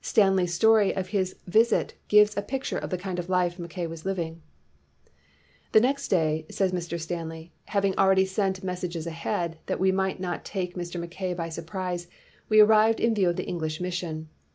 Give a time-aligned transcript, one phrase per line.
[0.00, 4.06] Stanley's story of his visit gives a picture of the kind of life Mackay was
[4.06, 4.40] living.
[5.72, 6.98] "The next day," says Mr.
[6.98, 10.98] Stanley, "hav ing already sent messages ahead, that we might not take Mr.
[10.98, 12.08] Mackay by surprise,
[12.48, 14.30] we arrived in view of the English mission.